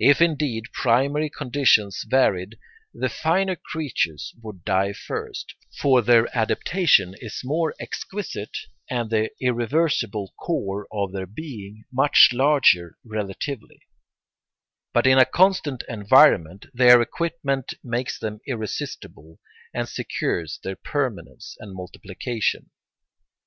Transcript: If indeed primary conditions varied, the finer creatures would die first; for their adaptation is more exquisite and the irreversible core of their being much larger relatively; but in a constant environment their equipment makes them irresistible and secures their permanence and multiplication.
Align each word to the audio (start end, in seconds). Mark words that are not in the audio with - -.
If 0.00 0.22
indeed 0.22 0.72
primary 0.72 1.28
conditions 1.28 2.06
varied, 2.08 2.56
the 2.94 3.10
finer 3.10 3.54
creatures 3.54 4.34
would 4.40 4.64
die 4.64 4.94
first; 4.94 5.54
for 5.78 6.00
their 6.00 6.34
adaptation 6.34 7.14
is 7.20 7.42
more 7.44 7.74
exquisite 7.78 8.56
and 8.88 9.10
the 9.10 9.30
irreversible 9.42 10.32
core 10.40 10.88
of 10.90 11.12
their 11.12 11.26
being 11.26 11.84
much 11.92 12.30
larger 12.32 12.96
relatively; 13.04 13.82
but 14.94 15.06
in 15.06 15.18
a 15.18 15.26
constant 15.26 15.84
environment 15.86 16.64
their 16.72 17.02
equipment 17.02 17.74
makes 17.84 18.18
them 18.18 18.40
irresistible 18.46 19.38
and 19.74 19.86
secures 19.86 20.60
their 20.64 20.76
permanence 20.76 21.58
and 21.60 21.74
multiplication. 21.74 22.70